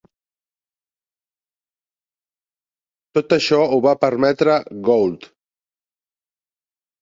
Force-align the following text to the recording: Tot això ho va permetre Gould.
Tot 3.17 3.35
això 3.37 3.59
ho 3.67 3.79
va 3.89 3.93
permetre 4.07 4.57
Gould. 4.89 5.29